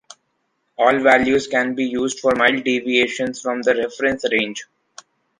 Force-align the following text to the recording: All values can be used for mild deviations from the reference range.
All 0.79 0.97
values 0.99 1.45
can 1.45 1.75
be 1.75 1.83
used 1.83 2.21
for 2.21 2.33
mild 2.35 2.63
deviations 2.63 3.39
from 3.39 3.61
the 3.61 3.75
reference 3.75 4.25
range. 4.31 4.65